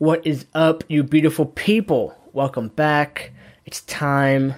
[0.00, 2.16] What is up, you beautiful people?
[2.32, 3.32] Welcome back.
[3.66, 4.54] It's time.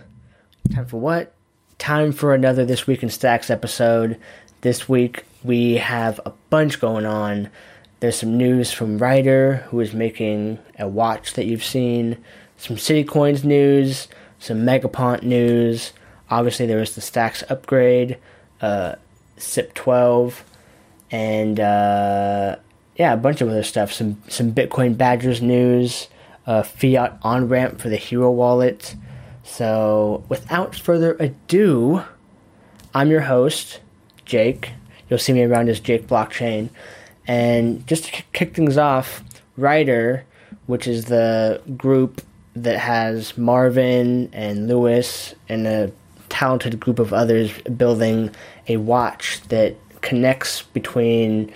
[0.72, 1.34] Time for what?
[1.78, 4.20] Time for another This Week in Stacks episode.
[4.60, 7.50] This week we have a bunch going on.
[7.98, 12.18] There's some news from Ryder, who is making a watch that you've seen,
[12.56, 14.06] some City Coins news,
[14.38, 15.92] some Megapont news.
[16.30, 18.16] Obviously, there was the Stacks upgrade,
[18.60, 18.94] uh,
[19.38, 20.44] SIP 12,
[21.10, 22.56] and uh,
[22.96, 23.92] yeah, a bunch of other stuff.
[23.92, 26.08] Some some Bitcoin Badgers news,
[26.46, 28.96] uh, fiat on ramp for the Hiro wallet.
[29.44, 32.02] So, without further ado,
[32.94, 33.80] I'm your host,
[34.24, 34.70] Jake.
[35.08, 36.70] You'll see me around as Jake Blockchain.
[37.26, 39.22] And just to kick things off,
[39.56, 40.24] Ryder,
[40.66, 42.22] which is the group
[42.54, 45.92] that has Marvin and Lewis and a
[46.28, 48.30] talented group of others building
[48.68, 51.52] a watch that connects between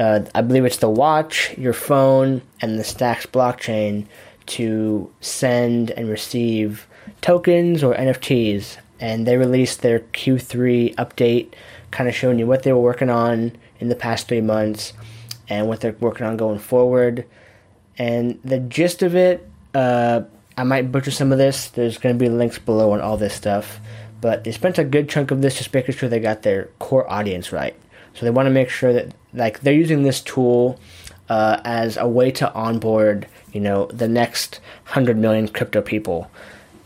[0.00, 4.06] uh, I believe it's the watch, your phone, and the Stacks blockchain
[4.46, 6.88] to send and receive
[7.20, 8.78] tokens or NFTs.
[8.98, 11.52] And they released their Q3 update,
[11.90, 14.94] kind of showing you what they were working on in the past three months
[15.50, 17.26] and what they're working on going forward.
[17.98, 20.22] And the gist of it, uh,
[20.56, 21.68] I might butcher some of this.
[21.68, 23.80] There's going to be links below on all this stuff.
[24.22, 27.10] But they spent a good chunk of this just making sure they got their core
[27.10, 27.76] audience right.
[28.14, 30.78] So they want to make sure that like they're using this tool
[31.28, 36.30] uh, as a way to onboard, you know, the next hundred million crypto people,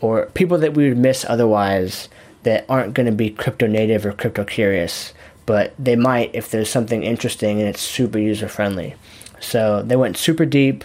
[0.01, 2.09] or people that we would miss otherwise
[2.43, 5.13] that aren't going to be crypto native or crypto curious,
[5.47, 8.95] but they might if there's something interesting and it's super user friendly.
[9.39, 10.83] So they went super deep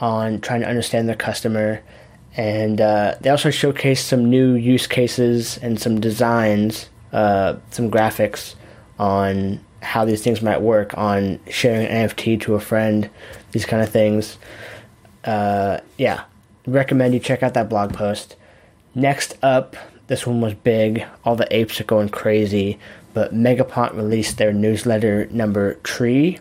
[0.00, 1.82] on trying to understand their customer,
[2.36, 8.54] and uh, they also showcased some new use cases and some designs, uh, some graphics
[8.98, 13.08] on how these things might work on sharing an NFT to a friend,
[13.52, 14.38] these kind of things.
[15.24, 16.24] Uh, yeah,
[16.66, 18.36] recommend you check out that blog post.
[18.94, 19.76] Next up,
[20.08, 21.04] this one was big.
[21.24, 22.78] All the apes are going crazy,
[23.14, 26.38] but Megapont released their newsletter number Tree,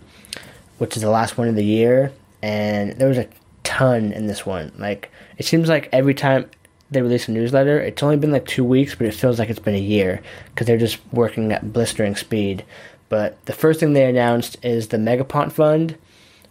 [0.77, 2.11] which is the last one of the year,
[2.41, 3.27] and there was a
[3.63, 4.71] ton in this one.
[4.77, 6.49] Like it seems like every time
[6.89, 9.59] they release a newsletter, it's only been like two weeks, but it feels like it's
[9.59, 12.63] been a year because they're just working at blistering speed.
[13.09, 15.97] But the first thing they announced is the Megapont Fund,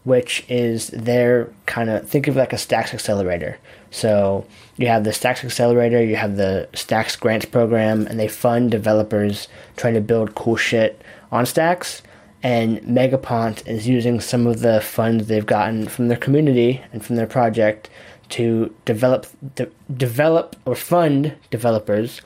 [0.04, 3.58] which is their kind of think of like a Stacks Accelerator.
[3.90, 4.46] So
[4.76, 9.48] you have the Stacks Accelerator, you have the Stacks Grants program, and they fund developers
[9.76, 11.02] trying to build cool shit
[11.32, 12.02] on Stacks.
[12.42, 17.16] And Megapont is using some of the funds they've gotten from their community and from
[17.16, 17.90] their project
[18.28, 22.20] to develop de- develop or fund developers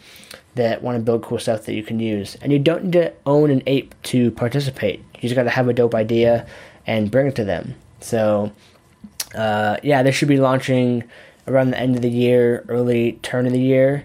[0.54, 2.36] that want to build cool stuff that you can use.
[2.42, 5.02] And you don't need to own an ape to participate.
[5.14, 6.46] You just got to have a dope idea
[6.86, 7.74] and bring it to them.
[8.00, 8.52] So,
[9.34, 11.04] uh, yeah, they should be launching
[11.46, 14.04] around the end of the year, early turn of the year.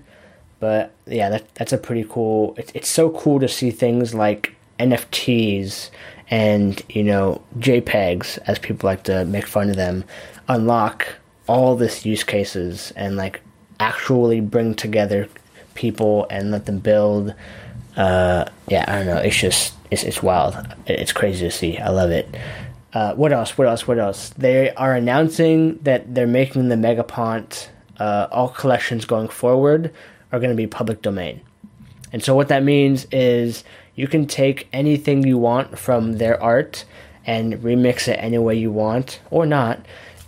[0.59, 2.55] But yeah, that, that's a pretty cool.
[2.57, 5.89] It, it's so cool to see things like NFTs
[6.29, 10.03] and you know JPEGs, as people like to make fun of them,
[10.47, 11.07] unlock
[11.47, 13.41] all this use cases and like
[13.79, 15.29] actually bring together
[15.75, 17.33] people and let them build.
[17.95, 19.17] Uh, yeah, I don't know.
[19.17, 20.55] It's just it's it's wild.
[20.87, 21.77] It's crazy to see.
[21.77, 22.27] I love it.
[22.93, 23.57] Uh, what else?
[23.57, 23.87] What else?
[23.87, 24.29] What else?
[24.29, 27.67] They are announcing that they're making the Megapont.
[27.97, 29.93] Uh, all collections going forward
[30.31, 31.41] are going to be public domain.
[32.11, 33.63] And so what that means is
[33.95, 36.85] you can take anything you want from their art
[37.25, 39.79] and remix it any way you want or not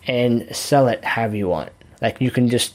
[0.07, 1.71] and sell it however you want.
[2.01, 2.73] Like you can just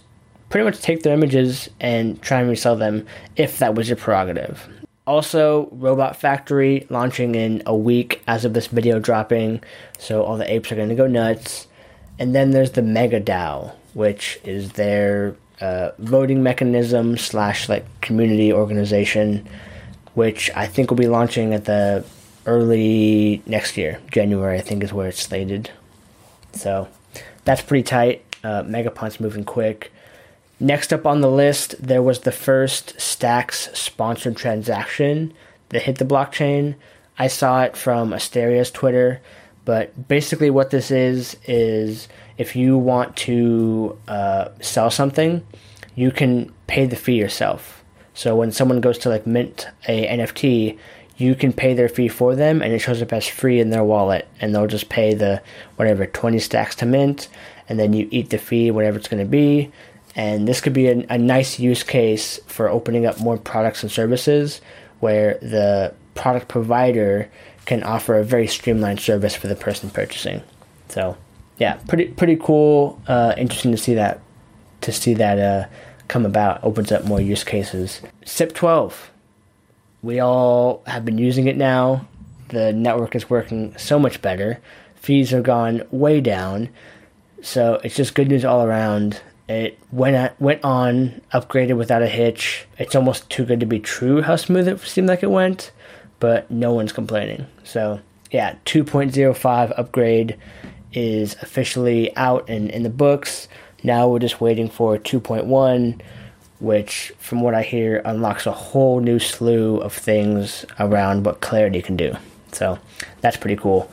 [0.51, 4.69] pretty much take their images and try and resell them if that was your prerogative.
[5.07, 9.61] Also, Robot Factory launching in a week as of this video dropping,
[9.99, 11.67] so all the apes are going to go nuts.
[12.21, 18.53] And then there's the Mega DAO, which is their uh, voting mechanism slash like community
[18.53, 19.49] organization,
[20.15, 22.05] which I think will be launching at the
[22.47, 24.59] early next year, January.
[24.59, 25.71] I think is where it's slated.
[26.53, 26.89] So
[27.45, 28.25] that's pretty tight.
[28.45, 28.65] Uh,
[29.21, 29.93] moving quick.
[30.59, 35.33] Next up on the list, there was the first Stacks sponsored transaction
[35.71, 36.77] that hit the blockchain.
[37.19, 39.21] I saw it from Asteria's Twitter,
[39.65, 42.09] but basically, what this is is
[42.39, 45.47] if you want to uh, sell something,
[45.95, 47.82] you can pay the fee yourself.
[48.15, 50.79] So when someone goes to like mint a NFT,
[51.17, 53.85] you can pay their fee for them, and it shows up as free in their
[53.85, 55.43] wallet, and they'll just pay the
[55.77, 57.29] whatever twenty stacks to mint,
[57.69, 59.71] and then you eat the fee, whatever it's going to be
[60.15, 63.91] and this could be a, a nice use case for opening up more products and
[63.91, 64.61] services
[65.01, 67.31] where the product provider
[67.65, 70.43] can offer a very streamlined service for the person purchasing.
[70.89, 71.17] So,
[71.59, 73.01] yeah, pretty pretty cool.
[73.07, 74.21] Uh, interesting to see that
[74.83, 75.69] to see that uh,
[76.09, 76.63] come about.
[76.65, 78.01] Opens up more use cases.
[78.25, 79.11] SIP twelve.
[80.03, 82.07] We all have been using it now.
[82.49, 84.61] The network is working so much better.
[84.97, 86.69] Fees have gone way down.
[87.41, 89.21] So it's just good news all around.
[89.49, 92.67] It went at, went on, upgraded without a hitch.
[92.79, 95.73] It's almost too good to be true how smooth it seemed like it went,
[96.21, 97.47] but no one's complaining.
[97.65, 98.01] So
[98.31, 100.37] yeah, 2.05 upgrade
[100.93, 103.49] is officially out and in the books.
[103.83, 106.01] Now we're just waiting for 2.1,
[106.61, 111.83] which, from what I hear, unlocks a whole new slew of things around what Clarity
[111.83, 112.17] can do.
[112.53, 112.79] So
[113.21, 113.91] that's pretty cool.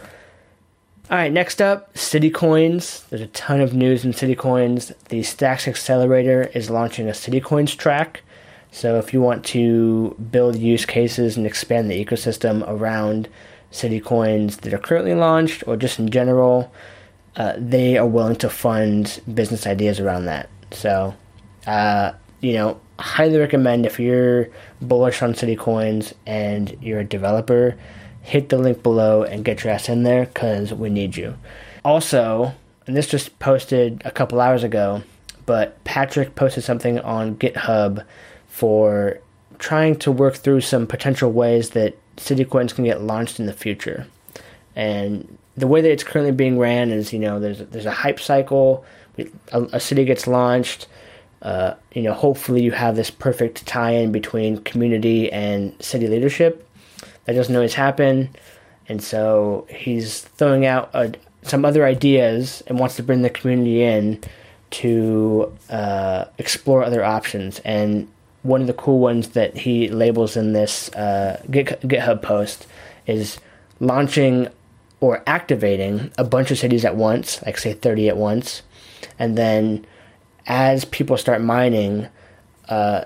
[1.10, 3.04] All right, next up, City Coins.
[3.10, 4.92] There's a ton of news in City Coins.
[5.10, 8.22] The Stacks Accelerator is launching a City Coins track.
[8.72, 13.28] So if you want to build use cases and expand the ecosystem around
[13.72, 16.72] City Coins that are currently launched or just in general,
[17.36, 20.50] uh, they are willing to fund business ideas around that.
[20.72, 21.16] So,
[21.68, 24.50] uh, you know, highly recommend if you're
[24.82, 27.78] bullish on City Coins and you're a developer
[28.22, 31.36] hit the link below and get your ass in there because we need you.
[31.84, 32.54] Also,
[32.86, 35.02] and this just posted a couple hours ago,
[35.46, 38.06] but Patrick posted something on GitHub
[38.48, 39.20] for
[39.58, 43.54] trying to work through some potential ways that City Coins can get launched in the
[43.54, 44.08] future.
[44.76, 48.20] And the way that it's currently being ran is, you know, there's there's a hype
[48.20, 48.86] cycle.
[49.52, 50.88] A, a city gets launched.
[51.42, 56.68] Uh, you know, hopefully you have this perfect tie-in between community and city leadership
[57.26, 58.30] that doesn't always happen.
[58.88, 61.14] And so he's throwing out a,
[61.44, 64.22] some other ideas and wants to bring the community in
[64.72, 67.60] to uh, explore other options.
[67.60, 68.08] And
[68.44, 72.68] one of the cool ones that he labels in this uh, GitHub post
[73.08, 73.40] is
[73.80, 74.48] launching
[75.02, 78.64] or activating a bunch of cities at once, like say 30 at once.
[79.18, 79.86] And then
[80.46, 82.08] as people start mining,
[82.68, 83.06] uh,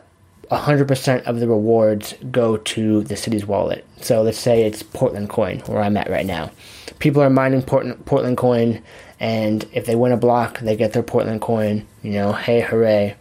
[0.52, 3.86] 100% of the rewards go to the city's wallet.
[4.02, 6.52] So let's say it's Portland coin, where I'm at right now.
[7.00, 8.82] People are mining Portland, Portland coin,
[9.20, 11.88] and if they win a block, they get their Portland coin.
[12.02, 13.16] You know, hey, hooray.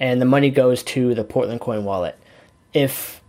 [0.00, 2.18] And the money goes to the Portland coin wallet.
[2.74, 3.21] If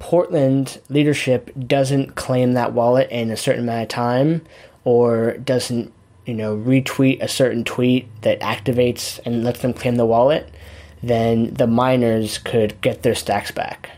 [0.00, 4.42] Portland leadership doesn't claim that wallet in a certain amount of time,
[4.82, 5.92] or doesn't,
[6.26, 10.52] you know, retweet a certain tweet that activates and lets them claim the wallet,
[11.02, 13.90] then the miners could get their stacks back.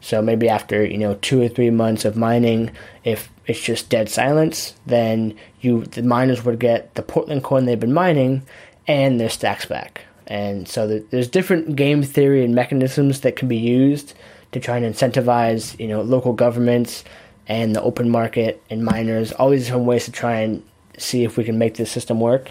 [0.00, 2.72] So maybe after you know two or three months of mining,
[3.04, 7.78] if it's just dead silence, then you the miners would get the Portland coin they've
[7.78, 8.42] been mining
[8.88, 10.02] and their stacks back.
[10.26, 14.14] And so there's different game theory and mechanisms that can be used
[14.52, 17.04] to try and incentivize you know local governments
[17.48, 19.32] and the open market and miners.
[19.32, 20.62] All these different ways to try and
[20.98, 22.50] see if we can make this system work.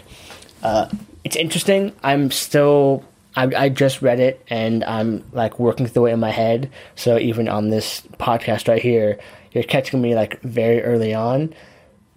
[0.62, 0.88] Uh,
[1.24, 1.92] it's interesting.
[2.02, 3.04] I'm still
[3.34, 6.70] I, I just read it and I'm like working through it in my head.
[6.96, 9.18] So even on this podcast right here,
[9.52, 11.54] you're catching me like very early on.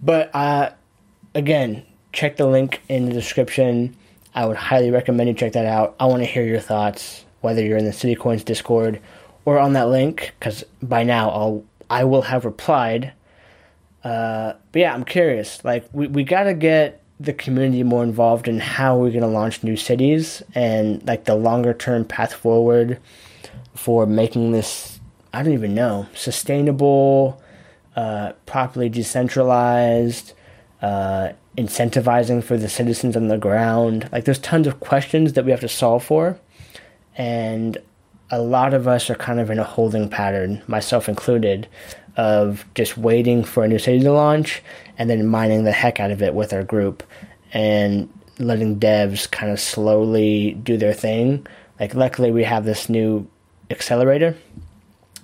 [0.00, 0.70] But uh,
[1.34, 3.96] again, check the link in the description.
[4.34, 5.96] I would highly recommend you check that out.
[5.98, 9.00] I want to hear your thoughts, whether you're in the City Coins Discord
[9.46, 13.14] or on that link, because by now I'll I will have replied.
[14.04, 15.64] Uh, but yeah, I'm curious.
[15.64, 19.76] Like we we gotta get the community more involved in how we're to launch new
[19.76, 22.98] cities and like the longer term path forward
[23.74, 25.00] for making this
[25.32, 27.40] i don't even know sustainable
[27.94, 30.34] uh, properly decentralized
[30.82, 35.50] uh, incentivizing for the citizens on the ground like there's tons of questions that we
[35.50, 36.38] have to solve for
[37.16, 37.78] and
[38.30, 41.68] a lot of us are kind of in a holding pattern myself included
[42.16, 44.62] of just waiting for a new city to launch
[44.98, 47.02] and then mining the heck out of it with our group
[47.52, 51.46] and letting devs kind of slowly do their thing.
[51.78, 53.28] Like, luckily, we have this new
[53.70, 54.36] accelerator,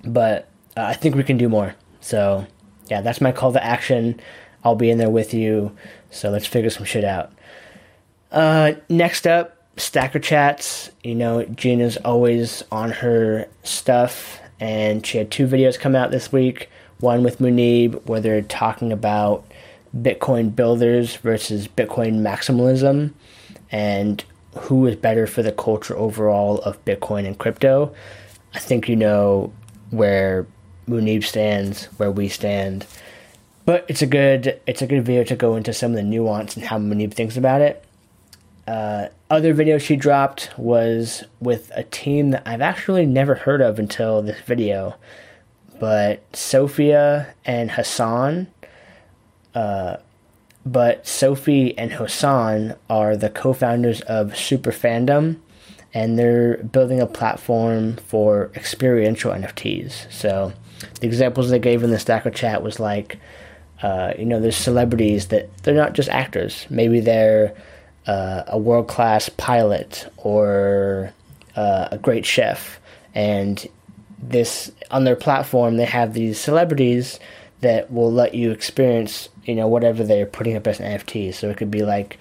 [0.05, 1.75] but uh, I think we can do more.
[2.01, 2.47] So,
[2.89, 4.21] yeah, that's my call to action.
[4.65, 5.75] I'll be in there with you.
[6.11, 7.33] So, let's figure some shit out.
[8.31, 10.91] Uh, next up, Stacker Chats.
[11.03, 16.33] You know, Gina's always on her stuff, and she had two videos come out this
[16.33, 16.69] week
[17.03, 19.45] one with Muneeb, where they're talking about
[19.97, 23.13] Bitcoin builders versus Bitcoin maximalism
[23.71, 24.25] and
[24.57, 27.93] who is better for the culture overall of Bitcoin and crypto.
[28.55, 29.53] I think you know
[29.91, 30.47] where
[30.89, 32.87] Muneeb stands, where we stand.
[33.65, 36.57] But it's a good it's a good video to go into some of the nuance
[36.57, 37.85] and how Muneeb thinks about it.
[38.67, 43.79] Uh, other video she dropped was with a team that I've actually never heard of
[43.79, 44.97] until this video
[45.83, 48.47] but Sophia and Hassan,
[49.53, 49.97] uh,
[50.65, 55.41] but Sophie and Hassan are the co-founders of Super Fandom,
[55.93, 60.09] and they're building a platform for experiential NFTs.
[60.13, 60.53] So
[61.01, 63.19] the examples they gave in the Stacker chat was like,
[63.83, 66.65] uh, you know, there's celebrities that they're not just actors.
[66.71, 67.57] Maybe they're
[68.07, 71.13] uh, a world class pilot or
[71.57, 72.81] uh, a great chef,
[73.15, 73.67] and
[74.19, 77.19] this on their platform they have these celebrities
[77.63, 81.33] that will let you experience, you know, whatever they're putting up as an NFT.
[81.33, 82.19] So it could be like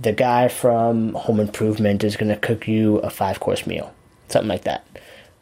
[0.00, 3.94] the guy from Home Improvement is going to cook you a five course meal,
[4.28, 4.84] something like that.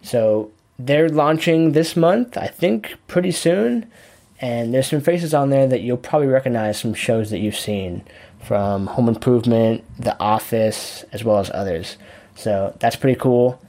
[0.02, 3.90] So they're launching this month, I think, pretty soon.
[4.40, 8.04] And there's some faces on there that you'll probably recognize from shows that you've seen
[8.42, 11.97] from Home Improvement, The Office, as well as others.
[12.35, 13.61] So that's pretty cool.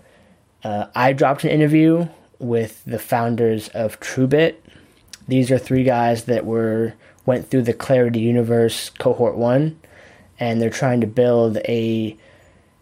[0.63, 2.07] Uh, I dropped an interview
[2.39, 4.55] with the founders of TrueBit.
[5.27, 6.93] These are three guys that were
[7.25, 9.79] went through the Clarity Universe cohort one,
[10.39, 12.17] and they're trying to build a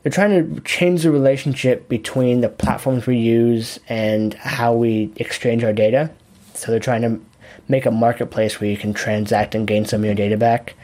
[0.03, 5.63] they're trying to change the relationship between the platforms we use and how we exchange
[5.65, 6.09] our data.
[6.53, 7.19] So they're trying to
[7.67, 10.75] make a marketplace where you can transact and gain some of your data back.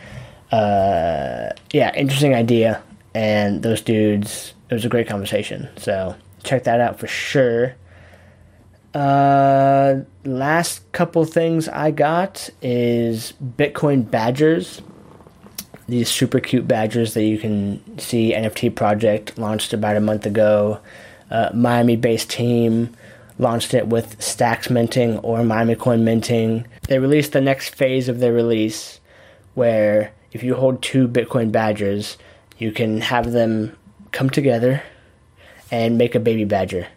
[0.53, 2.81] Uh, yeah, interesting idea.
[3.15, 5.69] And those dudes, it was a great conversation.
[5.77, 7.75] So check that out for sure.
[8.93, 14.81] Uh, last couple things I got is Bitcoin badgers
[15.87, 20.79] these super cute badgers that you can see NFT project launched about a month ago.
[21.29, 22.95] Uh, Miami based team
[23.39, 26.65] launched it with Stacks minting or Miami coin minting.
[26.87, 28.99] They released the next phase of their release
[29.55, 32.17] where if you hold two Bitcoin badgers,
[32.57, 33.77] you can have them
[34.11, 34.83] come together
[35.71, 36.87] and make a baby badger.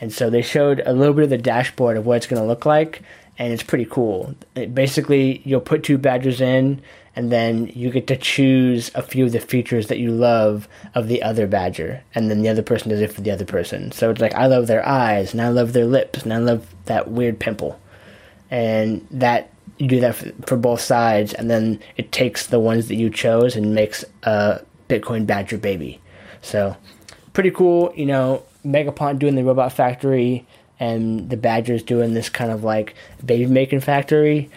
[0.00, 2.46] And so they showed a little bit of the dashboard of what it's going to
[2.46, 3.02] look like,
[3.38, 4.34] and it's pretty cool.
[4.54, 6.80] It basically, you'll put two badgers in,
[7.16, 11.08] and then you get to choose a few of the features that you love of
[11.08, 13.90] the other badger, and then the other person does it for the other person.
[13.90, 16.66] So it's like I love their eyes, and I love their lips, and I love
[16.84, 17.80] that weird pimple,
[18.50, 20.14] and that you do that
[20.46, 24.60] for, both sides, and then it takes the ones that you chose and makes a
[24.88, 26.00] Bitcoin badger baby.
[26.42, 26.76] So
[27.32, 28.44] pretty cool, you know.
[28.66, 30.44] Megapont doing the robot factory,
[30.80, 32.94] and the badgers doing this kind of like
[33.24, 34.50] baby making factory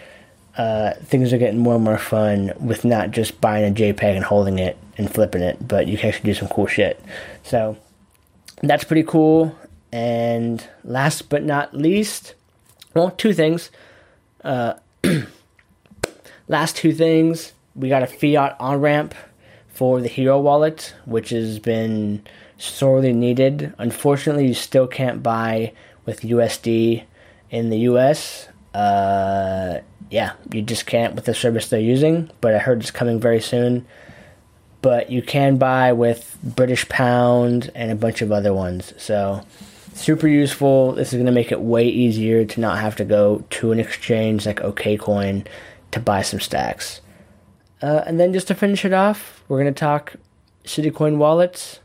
[0.56, 4.24] uh, things are getting more and more fun with not just buying a JPEG and
[4.24, 7.02] holding it and flipping it, but you can actually do some cool shit.
[7.42, 7.76] So
[8.62, 9.56] that's pretty cool.
[9.90, 12.34] And last but not least,
[12.94, 13.70] well, two things.
[14.44, 14.74] Uh,
[16.48, 19.14] last two things, we got a fiat on ramp
[19.68, 22.22] for the Hiro wallet, which has been
[22.58, 23.74] sorely needed.
[23.78, 25.72] Unfortunately, you still can't buy
[26.04, 27.04] with USD
[27.50, 28.48] in the US.
[28.74, 29.80] Uh,
[30.10, 33.40] yeah, you just can't with the service they're using, but I heard it's coming very
[33.40, 33.86] soon.
[34.82, 38.92] But you can buy with British Pound and a bunch of other ones.
[38.98, 39.44] So,
[39.94, 40.92] super useful.
[40.92, 43.80] This is going to make it way easier to not have to go to an
[43.80, 45.46] exchange like OKCoin
[45.92, 47.00] to buy some stacks.
[47.80, 50.14] Uh, and then just to finish it off, we're going to talk
[50.64, 51.80] City Coin wallets.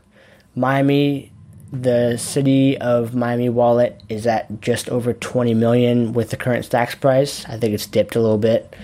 [0.54, 1.32] Miami
[1.72, 6.94] the city of Miami wallet is at just over 20 million with the current stacks
[6.94, 7.44] price.
[7.46, 8.74] I think it's dipped a little bit.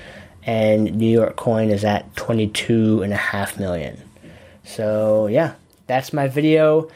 [0.46, 3.98] And New York coin is at 22 and a half million.
[4.62, 5.54] So, yeah,
[5.86, 6.90] that's my video.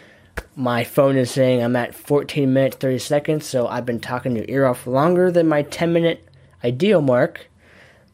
[0.57, 4.45] My phone is saying I'm at 14 minutes 30 seconds, so I've been talking your
[4.49, 6.27] ear off longer than my 10 minute
[6.65, 7.49] ideal mark.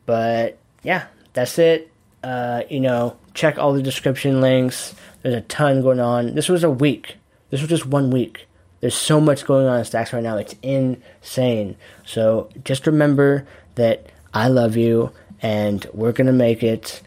[0.06, 1.90] But yeah, that's it.
[2.22, 4.94] Uh, you know, check all the description links.
[5.22, 6.34] There's a ton going on.
[6.34, 7.16] This was a week
[7.54, 8.48] this was just one week.
[8.80, 10.36] There's so much going on in Stacks right now.
[10.38, 11.76] It's insane.
[12.04, 17.00] So just remember that I love you and we're going to make it.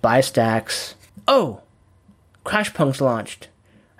[0.00, 0.94] Buy Stacks.
[1.28, 1.60] Oh!
[2.46, 3.48] CrashPunks launched.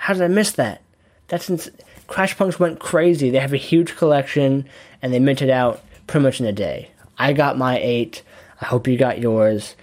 [0.01, 0.83] How did I miss that?
[1.29, 1.71] That's ins-
[2.09, 3.31] CrashPunks went crazy.
[3.31, 4.69] They have a huge collection
[5.03, 6.91] and they minted out pretty much in a day.
[7.19, 8.23] I got my eight.
[8.61, 9.77] I hope you got yours.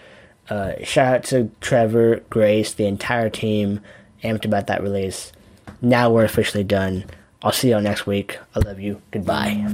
[0.50, 3.82] Uh, shout out to Trevor, Grace, the entire team.
[4.24, 5.32] Amped about that release
[5.82, 7.06] now we're officially done.
[7.42, 8.40] I'll see y'all next week.
[8.56, 9.02] I love you.
[9.12, 9.66] Goodbye.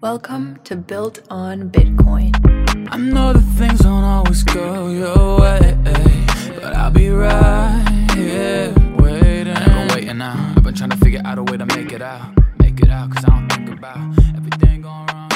[0.00, 2.55] Welcome to Built on Bitcoin.
[2.90, 5.76] I know that things don't always go your way,
[6.60, 9.54] but I'll be right here waiting.
[9.54, 10.54] I've been waiting now.
[10.56, 13.10] I've been trying to figure out a way to make it out, make it out.
[13.10, 15.35] Cause I don't think about everything going wrong.